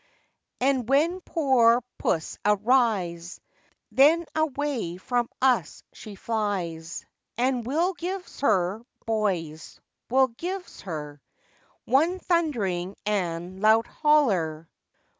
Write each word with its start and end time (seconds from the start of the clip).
And 0.59 0.89
when 0.89 1.21
poor 1.21 1.83
puss 1.99 2.39
arise, 2.43 3.39
Then 3.91 4.25
away 4.33 4.97
from 4.97 5.29
us 5.43 5.83
she 5.93 6.15
flies; 6.15 7.05
And 7.37 7.67
we'll 7.67 7.93
gives 7.93 8.39
her, 8.39 8.81
boys, 9.05 9.79
we'll 10.09 10.29
gives 10.29 10.81
her, 10.81 11.21
One 11.85 12.17
thundering 12.17 12.95
and 13.05 13.59
loud 13.61 13.85
holler! 13.85 14.67